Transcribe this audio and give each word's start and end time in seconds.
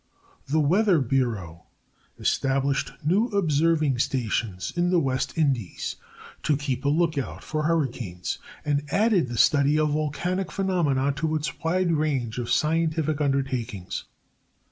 The 0.47 0.59
Weather 0.59 0.97
Bureau 0.97 1.67
established 2.17 2.91
new 3.05 3.27
observing 3.27 3.99
stations 3.99 4.73
in 4.75 4.89
the 4.89 4.99
West 4.99 5.37
Indies, 5.37 5.97
to 6.41 6.57
keep 6.57 6.83
a 6.85 6.89
lookout 6.89 7.43
for 7.43 7.61
hurricanes, 7.65 8.39
and 8.65 8.83
added 8.91 9.27
the 9.27 9.37
study 9.37 9.77
of 9.77 9.91
volcanic 9.91 10.51
phenomena 10.51 11.11
to 11.17 11.35
its 11.35 11.59
wide 11.63 11.91
range 11.91 12.39
of 12.39 12.49
scientific 12.51 13.21
undertakings. 13.21 14.05